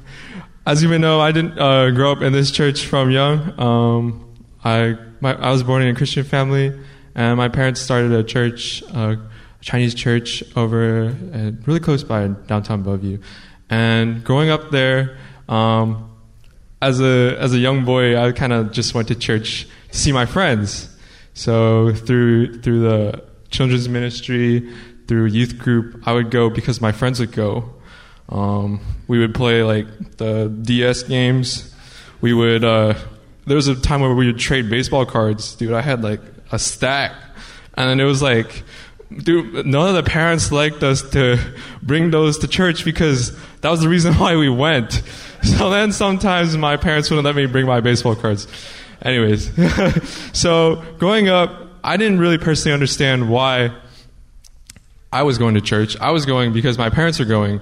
as 0.66 0.82
you 0.82 0.88
may 0.88 0.98
know, 0.98 1.20
I 1.20 1.34
didn't 1.34 1.60
uh, 1.60 1.90
grow 1.90 2.14
up 2.14 2.22
in 2.22 2.32
this 2.32 2.52
church 2.52 2.86
from 2.86 3.12
young. 3.12 3.60
Um, 3.60 4.46
I, 4.64 4.96
my, 5.20 5.36
I 5.36 5.52
was 5.52 5.64
born 5.64 5.82
in 5.82 5.90
a 5.90 5.96
Christian 5.96 6.24
family, 6.24 6.72
and 7.16 7.36
my 7.36 7.50
parents 7.50 7.82
started 7.82 8.14
a 8.14 8.24
church, 8.24 8.82
uh, 8.96 9.18
a 9.18 9.30
Chinese 9.60 9.94
church, 9.94 10.42
over 10.56 11.14
uh, 11.34 11.52
really 11.66 11.82
close 11.82 12.02
by 12.02 12.28
downtown 12.28 12.82
Bellevue. 12.82 13.18
And 13.70 14.24
growing 14.24 14.50
up 14.50 14.72
there, 14.72 15.18
um, 15.50 16.09
as 16.82 17.02
a 17.02 17.36
as 17.40 17.54
a 17.54 17.58
young 17.58 17.86
boy, 17.86 18.18
I 18.18 18.32
kind 18.32 18.54
of 18.54 18.72
just 18.72 18.94
went 18.94 19.08
to 19.10 19.16
church 19.16 19.68
to 19.92 19.98
see 19.98 20.12
my 20.12 20.26
friends. 20.26 20.90
So 21.34 21.94
through 21.94 22.62
through 22.62 22.82
the 22.82 23.24
children's 23.50 23.90
ministry, 23.90 24.70
through 25.08 25.26
youth 25.26 25.58
group, 25.58 26.08
I 26.08 26.14
would 26.14 26.32
go 26.32 26.50
because 26.50 26.82
my 26.82 26.92
friends 26.92 27.20
would 27.20 27.32
go. 27.32 27.74
Um, 28.30 28.80
we 29.08 29.20
would 29.20 29.34
play 29.34 29.64
like 29.64 30.18
the 30.18 30.48
DS 30.62 31.04
games. 31.04 31.74
We 32.22 32.34
would. 32.34 32.64
Uh, 32.64 32.94
there 33.46 33.56
was 33.56 33.68
a 33.68 33.76
time 33.76 34.02
where 34.02 34.14
we 34.14 34.28
would 34.28 34.40
trade 34.40 34.70
baseball 34.70 35.06
cards, 35.06 35.56
dude. 35.56 35.74
I 35.74 35.82
had 35.82 36.04
like 36.04 36.22
a 36.52 36.60
stack, 36.60 37.14
and 37.74 37.90
then 37.90 38.00
it 38.00 38.04
was 38.04 38.22
like, 38.22 38.64
dude, 39.16 39.66
none 39.66 39.90
of 39.90 39.96
the 39.96 40.10
parents 40.10 40.52
liked 40.52 40.84
us 40.84 41.02
to 41.12 41.40
bring 41.82 42.12
those 42.12 42.38
to 42.40 42.48
church 42.48 42.86
because 42.86 43.36
that 43.62 43.70
was 43.70 43.82
the 43.82 43.90
reason 43.90 44.14
why 44.16 44.36
we 44.36 44.50
went. 44.50 45.02
So 45.44 45.70
then 45.70 45.92
sometimes 45.92 46.58
my 46.58 46.78
parents 46.78 47.10
wouldn't 47.10 47.26
let 47.26 47.36
me 47.36 47.46
bring 47.46 47.66
my 47.66 47.80
baseball 47.80 48.16
cards. 48.16 48.48
Anyways, 49.02 49.50
so 50.38 50.84
growing 50.98 51.30
up, 51.30 51.68
I 51.84 51.96
didn't 51.96 52.20
really 52.20 52.38
personally 52.38 52.74
understand 52.74 53.30
why 53.30 53.74
I 55.12 55.24
was 55.24 55.38
going 55.38 55.56
to 55.56 55.62
church. 55.62 55.98
I 56.00 56.12
was 56.12 56.26
going 56.26 56.52
because 56.52 56.78
my 56.78 56.90
parents 56.90 57.20
were 57.20 57.26
going. 57.26 57.62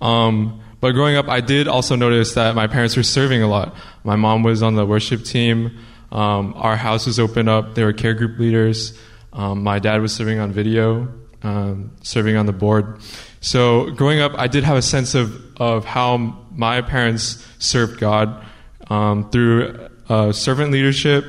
Um, 0.00 0.62
but 0.80 0.92
growing 0.92 1.16
up, 1.16 1.28
I 1.28 1.40
did 1.40 1.68
also 1.68 1.96
notice 1.96 2.34
that 2.34 2.54
my 2.54 2.66
parents 2.66 2.96
were 2.96 3.02
serving 3.02 3.42
a 3.42 3.48
lot. 3.48 3.76
My 4.04 4.16
mom 4.16 4.42
was 4.42 4.62
on 4.62 4.74
the 4.74 4.86
worship 4.86 5.24
team. 5.24 5.76
Um, 6.10 6.54
our 6.56 6.76
house 6.76 7.06
was 7.06 7.18
open 7.18 7.48
up. 7.48 7.74
They 7.74 7.84
were 7.84 7.92
care 7.92 8.14
group 8.14 8.38
leaders. 8.38 8.98
Um, 9.32 9.62
my 9.62 9.78
dad 9.78 10.00
was 10.00 10.14
serving 10.14 10.38
on 10.38 10.52
video, 10.52 11.08
um, 11.42 11.92
serving 12.02 12.36
on 12.36 12.46
the 12.46 12.52
board. 12.52 13.00
So 13.40 13.90
growing 13.90 14.20
up, 14.20 14.32
I 14.36 14.48
did 14.48 14.64
have 14.64 14.76
a 14.76 14.82
sense 14.82 15.14
of, 15.14 15.60
of 15.60 15.84
how 15.84 16.16
my 16.50 16.82
parents 16.82 17.46
served 17.58 18.00
God 18.00 18.44
um, 18.90 19.30
through 19.30 19.88
uh, 20.08 20.32
servant 20.32 20.72
leadership, 20.72 21.24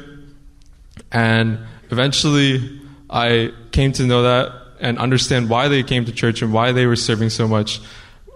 and 1.11 1.59
eventually 1.91 2.81
I 3.09 3.51
came 3.71 3.91
to 3.93 4.03
know 4.03 4.23
that 4.23 4.53
and 4.79 4.97
understand 4.97 5.49
why 5.49 5.67
they 5.67 5.83
came 5.83 6.05
to 6.05 6.11
church 6.11 6.41
and 6.41 6.53
why 6.53 6.71
they 6.71 6.85
were 6.85 6.95
serving 6.95 7.29
so 7.29 7.47
much 7.47 7.81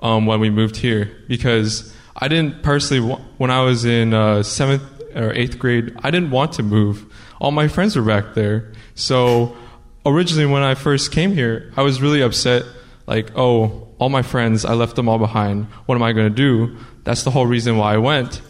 um, 0.02 0.26
when 0.26 0.40
we 0.40 0.50
moved 0.50 0.76
here. 0.76 1.16
Because 1.28 1.96
I 2.16 2.28
didn't 2.28 2.64
personally, 2.64 3.16
when 3.38 3.50
I 3.50 3.62
was 3.62 3.86
in 3.86 4.14
uh, 4.14 4.44
seventh 4.44 4.84
or 5.16 5.34
eighth 5.34 5.58
grade, 5.58 5.96
I 6.04 6.12
didn't 6.12 6.32
want 6.32 6.54
to 6.54 6.64
move. 6.64 7.06
All 7.40 7.52
my 7.52 7.68
friends 7.68 7.96
were 7.96 8.04
back 8.04 8.34
there. 8.34 8.72
So 8.96 9.56
originally, 10.06 10.46
when 10.46 10.64
I 10.64 10.76
first 10.76 11.12
came 11.12 11.34
here, 11.34 11.72
I 11.76 11.82
was 11.82 12.02
really 12.02 12.22
upset. 12.22 12.64
Like, 13.06 13.32
oh, 13.36 13.88
all 14.00 14.10
my 14.10 14.22
friends, 14.22 14.66
I 14.66 14.74
left 14.74 14.96
them 14.96 15.10
all 15.10 15.20
behind. 15.20 15.66
What 15.86 15.96
am 15.96 16.04
I 16.04 16.14
going 16.14 16.30
to 16.30 16.36
do? 16.36 16.78
That's 17.04 17.24
the 17.24 17.32
whole 17.32 17.46
reason 17.46 17.78
why 17.78 17.94
I 17.94 17.98
went. 17.98 18.42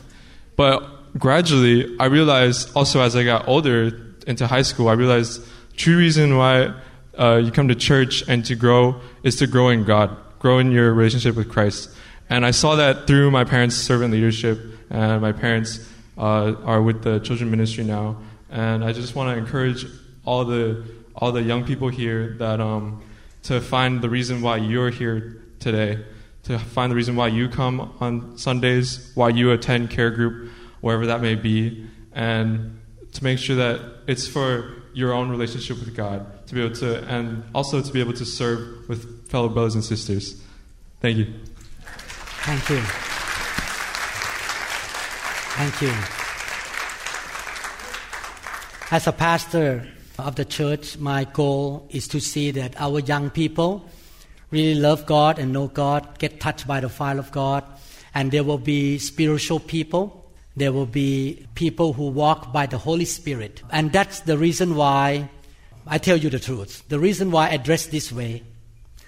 But 0.55 1.17
gradually, 1.17 1.95
I 1.99 2.05
realized 2.05 2.71
also 2.75 3.01
as 3.01 3.15
I 3.15 3.23
got 3.23 3.47
older 3.47 4.15
into 4.27 4.47
high 4.47 4.61
school, 4.61 4.89
I 4.89 4.93
realized 4.93 5.43
the 5.71 5.77
true 5.77 5.97
reason 5.97 6.37
why 6.37 6.73
uh, 7.17 7.41
you 7.43 7.51
come 7.51 7.67
to 7.67 7.75
church 7.75 8.23
and 8.27 8.45
to 8.45 8.55
grow 8.55 8.99
is 9.23 9.35
to 9.37 9.47
grow 9.47 9.69
in 9.69 9.83
God, 9.83 10.15
grow 10.39 10.59
in 10.59 10.71
your 10.71 10.93
relationship 10.93 11.35
with 11.35 11.49
Christ. 11.49 11.89
And 12.29 12.45
I 12.45 12.51
saw 12.51 12.75
that 12.75 13.05
through 13.05 13.31
my 13.31 13.43
parents' 13.43 13.75
servant 13.75 14.13
leadership, 14.13 14.59
and 14.89 15.21
my 15.21 15.31
parents 15.31 15.87
uh, 16.17 16.55
are 16.63 16.81
with 16.81 17.03
the 17.03 17.19
children 17.19 17.51
ministry 17.51 17.83
now. 17.83 18.17
And 18.53 18.85
I 18.85 18.93
just 18.93 19.15
want 19.15 19.35
to 19.35 19.37
encourage 19.37 19.85
all 20.25 20.45
the 20.45 20.85
all 21.15 21.31
the 21.31 21.41
young 21.41 21.65
people 21.65 21.89
here 21.89 22.35
that 22.37 22.61
um, 22.61 23.01
to 23.43 23.59
find 23.59 24.01
the 24.01 24.09
reason 24.09 24.41
why 24.41 24.57
you're 24.57 24.91
here 24.91 25.43
today, 25.59 26.05
to 26.43 26.59
find 26.59 26.91
the 26.91 26.95
reason 26.95 27.15
why 27.15 27.27
you 27.27 27.49
come 27.49 27.95
on 27.99 28.37
Sundays, 28.37 29.11
why 29.15 29.29
you 29.29 29.51
attend 29.51 29.89
care 29.89 30.11
group, 30.11 30.51
wherever 30.81 31.07
that 31.07 31.19
may 31.19 31.33
be, 31.33 31.87
and 32.13 32.79
to 33.13 33.23
make 33.23 33.39
sure 33.39 33.55
that 33.55 33.81
it's 34.07 34.27
for 34.27 34.83
your 34.93 35.13
own 35.13 35.29
relationship 35.29 35.79
with 35.79 35.95
God, 35.95 36.47
to 36.47 36.53
be 36.53 36.63
able 36.63 36.75
to, 36.75 37.03
and 37.07 37.43
also 37.55 37.81
to 37.81 37.91
be 37.91 37.99
able 37.99 38.13
to 38.13 38.25
serve 38.25 38.87
with 38.87 39.27
fellow 39.29 39.49
brothers 39.49 39.73
and 39.73 39.83
sisters. 39.83 40.41
Thank 41.01 41.17
you. 41.17 41.33
Thank 42.45 42.69
you. 42.69 42.81
Thank 45.55 45.81
you. 45.81 46.22
As 48.93 49.07
a 49.07 49.11
pastor 49.11 49.87
of 50.19 50.35
the 50.35 50.45
church, 50.45 50.99
my 50.99 51.23
goal 51.23 51.87
is 51.89 52.07
to 52.09 52.21
see 52.21 52.51
that 52.51 52.79
our 52.79 52.99
young 52.99 53.31
people 53.31 53.89
really 54.51 54.79
love 54.79 55.07
God 55.07 55.39
and 55.39 55.51
know 55.51 55.67
God, 55.67 56.19
get 56.19 56.39
touched 56.39 56.67
by 56.67 56.79
the 56.79 56.89
fire 56.89 57.17
of 57.17 57.31
God, 57.31 57.63
and 58.13 58.31
there 58.31 58.43
will 58.43 58.59
be 58.59 58.99
spiritual 58.99 59.59
people. 59.59 60.31
There 60.55 60.71
will 60.71 60.85
be 60.85 61.47
people 61.55 61.93
who 61.93 62.09
walk 62.09 62.53
by 62.53 62.67
the 62.67 62.77
Holy 62.77 63.05
Spirit. 63.05 63.63
And 63.71 63.91
that's 63.91 64.19
the 64.19 64.37
reason 64.37 64.75
why 64.75 65.27
I 65.87 65.97
tell 65.97 66.17
you 66.17 66.29
the 66.29 66.39
truth. 66.39 66.87
The 66.87 66.99
reason 66.99 67.31
why 67.31 67.49
I 67.49 67.57
dress 67.57 67.87
this 67.87 68.11
way, 68.11 68.43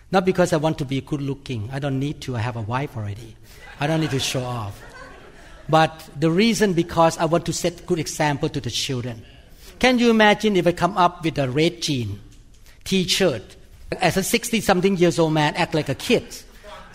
not 0.09 0.25
because 0.25 0.51
I 0.51 0.57
want 0.57 0.79
to 0.79 0.85
be 0.85 0.99
good 1.01 1.21
looking. 1.21 1.69
I 1.71 1.77
don't 1.77 1.99
need 1.99 2.21
to. 2.21 2.35
I 2.35 2.39
have 2.39 2.55
a 2.55 2.61
wife 2.61 2.97
already. 2.97 3.35
I 3.79 3.85
don't 3.85 4.01
need 4.01 4.09
to 4.09 4.19
show 4.19 4.41
off. 4.41 4.81
But 5.69 6.09
the 6.19 6.31
reason 6.31 6.73
because 6.73 7.19
I 7.19 7.25
want 7.25 7.45
to 7.45 7.53
set 7.53 7.85
good 7.85 7.99
example 7.99 8.49
to 8.49 8.59
the 8.59 8.71
children. 8.71 9.23
Can 9.79 9.99
you 9.99 10.09
imagine 10.09 10.55
if 10.55 10.67
I 10.67 10.71
come 10.71 10.97
up 10.97 11.23
with 11.23 11.37
a 11.37 11.49
red 11.49 11.81
jean, 11.81 12.19
t-shirt, 12.83 13.55
as 14.01 14.17
a 14.17 14.23
60 14.23 14.61
something 14.61 14.97
years 14.97 15.19
old 15.19 15.33
man 15.33 15.55
act 15.55 15.73
like 15.73 15.89
a 15.89 15.95
kid? 15.95 16.23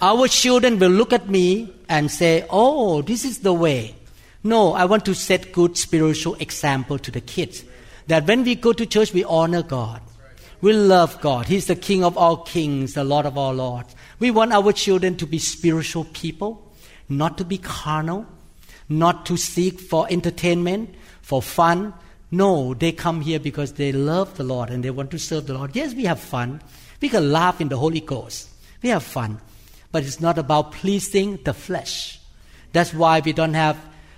Our 0.00 0.28
children 0.28 0.78
will 0.78 0.90
look 0.90 1.12
at 1.12 1.28
me 1.28 1.74
and 1.88 2.10
say, 2.10 2.46
oh, 2.48 3.02
this 3.02 3.24
is 3.24 3.40
the 3.40 3.52
way. 3.52 3.94
No, 4.42 4.72
I 4.72 4.86
want 4.86 5.04
to 5.04 5.14
set 5.14 5.52
good 5.52 5.76
spiritual 5.76 6.36
example 6.36 6.98
to 6.98 7.10
the 7.10 7.20
kids. 7.20 7.64
That 8.06 8.26
when 8.26 8.44
we 8.44 8.54
go 8.54 8.72
to 8.72 8.86
church, 8.86 9.12
we 9.12 9.24
honor 9.24 9.62
God. 9.62 10.00
We 10.62 10.72
love 10.72 11.20
God. 11.20 11.46
He's 11.46 11.66
the 11.66 11.76
King 11.76 12.02
of 12.04 12.16
all 12.16 12.38
kings, 12.38 12.94
the 12.94 13.04
Lord 13.04 13.26
of 13.26 13.36
all 13.36 13.52
lords. 13.52 13.94
We 14.18 14.30
want 14.30 14.52
our 14.52 14.72
children 14.72 15.16
to 15.16 15.26
be 15.26 15.38
spiritual 15.38 16.04
people, 16.04 16.72
not 17.08 17.38
to 17.38 17.44
be 17.44 17.58
carnal, 17.58 18.26
not 18.88 19.26
to 19.26 19.36
seek 19.36 19.80
for 19.80 20.06
entertainment, 20.10 20.94
for 21.22 21.40
fun. 21.40 21.94
No, 22.30 22.74
they 22.74 22.92
come 22.92 23.20
here 23.20 23.40
because 23.40 23.72
they 23.72 23.92
love 23.92 24.36
the 24.36 24.44
Lord 24.44 24.70
and 24.70 24.84
they 24.84 24.90
want 24.90 25.10
to 25.10 25.18
serve 25.18 25.46
the 25.46 25.54
Lord. 25.54 25.74
Yes, 25.74 25.94
we 25.94 26.04
have 26.04 26.20
fun. 26.20 26.60
We 27.00 27.08
can 27.08 27.32
laugh 27.32 27.60
in 27.60 27.68
the 27.68 27.76
Holy 27.76 28.00
Ghost. 28.00 28.48
We 28.82 28.90
have 28.90 29.02
fun. 29.02 29.40
But 29.90 30.04
it's 30.04 30.20
not 30.20 30.38
about 30.38 30.72
pleasing 30.72 31.38
the 31.44 31.52
flesh. 31.52 32.20
That's 32.72 32.94
why 32.94 33.20
we 33.20 33.32
don't 33.32 33.54
have 33.54 33.76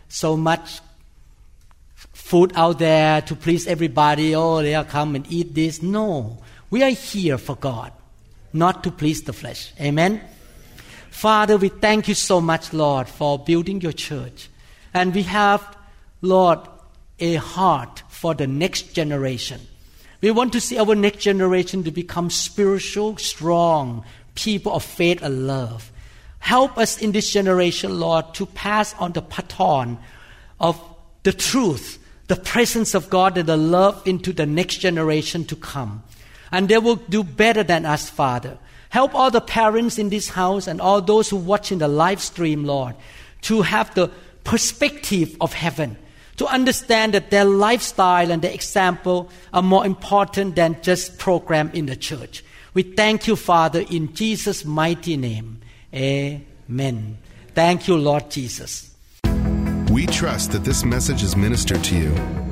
so 0.08 0.36
much 0.36 0.80
food 2.12 2.52
out 2.54 2.78
there 2.78 3.22
to 3.22 3.34
please 3.34 3.66
everybody. 3.66 4.34
Oh, 4.34 4.62
they'll 4.62 4.84
come 4.84 5.14
and 5.14 5.30
eat 5.32 5.54
this. 5.54 5.82
No. 5.82 6.38
We 6.70 6.82
are 6.82 6.90
here 6.90 7.38
for 7.38 7.56
God, 7.56 7.92
not 8.52 8.84
to 8.84 8.90
please 8.90 9.22
the 9.22 9.32
flesh. 9.32 9.72
Amen. 9.80 10.20
Father, 11.10 11.56
we 11.56 11.68
thank 11.68 12.08
you 12.08 12.14
so 12.14 12.40
much, 12.40 12.72
Lord, 12.72 13.08
for 13.08 13.38
building 13.38 13.80
your 13.80 13.92
church. 13.92 14.48
And 14.92 15.14
we 15.14 15.22
have, 15.22 15.76
Lord, 16.20 16.58
a 17.22 17.36
heart 17.36 18.02
for 18.08 18.34
the 18.34 18.46
next 18.46 18.92
generation. 18.92 19.60
We 20.20 20.30
want 20.32 20.52
to 20.52 20.60
see 20.60 20.78
our 20.78 20.94
next 20.94 21.22
generation 21.22 21.84
to 21.84 21.90
become 21.90 22.30
spiritual, 22.30 23.16
strong 23.16 24.04
people 24.34 24.72
of 24.72 24.82
faith 24.82 25.22
and 25.22 25.46
love. 25.46 25.92
Help 26.40 26.76
us 26.76 26.98
in 27.00 27.12
this 27.12 27.30
generation, 27.30 28.00
Lord, 28.00 28.34
to 28.34 28.46
pass 28.46 28.94
on 28.94 29.12
the 29.12 29.22
baton 29.22 29.98
of 30.60 30.80
the 31.22 31.32
truth, 31.32 31.98
the 32.26 32.36
presence 32.36 32.94
of 32.94 33.08
God 33.08 33.38
and 33.38 33.48
the 33.48 33.56
love 33.56 34.02
into 34.04 34.32
the 34.32 34.46
next 34.46 34.78
generation 34.78 35.44
to 35.46 35.56
come. 35.56 36.02
And 36.50 36.68
they 36.68 36.78
will 36.78 36.96
do 36.96 37.22
better 37.22 37.62
than 37.62 37.86
us, 37.86 38.10
Father. 38.10 38.58
Help 38.88 39.14
all 39.14 39.30
the 39.30 39.40
parents 39.40 39.98
in 39.98 40.10
this 40.10 40.28
house 40.30 40.66
and 40.66 40.80
all 40.80 41.00
those 41.00 41.30
who 41.30 41.36
watch 41.36 41.70
in 41.70 41.78
the 41.78 41.88
live 41.88 42.20
stream, 42.20 42.64
Lord, 42.64 42.94
to 43.42 43.62
have 43.62 43.94
the 43.94 44.10
perspective 44.44 45.36
of 45.40 45.52
heaven, 45.52 45.96
to 46.36 46.46
understand 46.46 47.14
that 47.14 47.30
their 47.30 47.44
lifestyle 47.44 48.30
and 48.30 48.42
their 48.42 48.52
example 48.52 49.30
are 49.52 49.62
more 49.62 49.84
important 49.84 50.56
than 50.56 50.76
just 50.82 51.18
program 51.18 51.70
in 51.74 51.86
the 51.86 51.96
church. 51.96 52.44
We 52.74 52.82
thank 52.82 53.26
you, 53.26 53.36
Father, 53.36 53.84
in 53.90 54.14
Jesus' 54.14 54.64
mighty 54.64 55.16
name. 55.16 55.60
Amen. 55.94 57.18
Thank 57.54 57.86
you, 57.86 57.96
Lord 57.96 58.30
Jesus. 58.30 58.94
We 59.90 60.06
trust 60.06 60.52
that 60.52 60.64
this 60.64 60.84
message 60.84 61.22
is 61.22 61.36
ministered 61.36 61.84
to 61.84 61.96
you. 61.96 62.51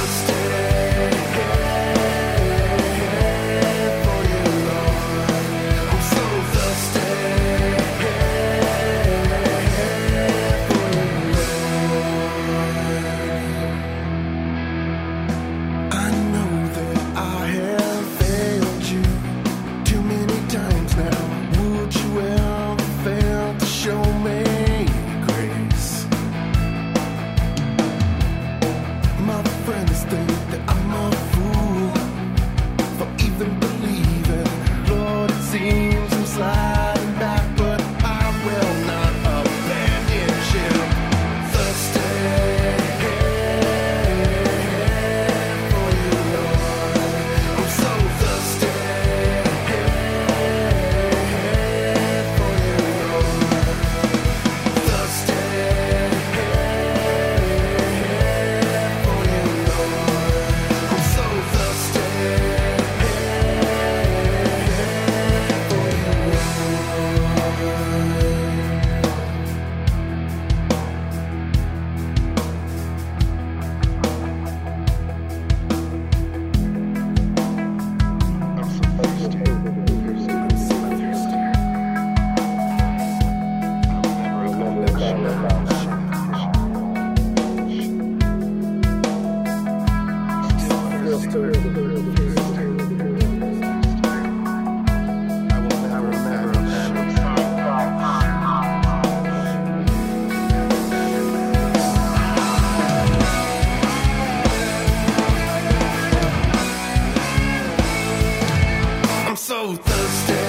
Thirsty. 109.67 110.40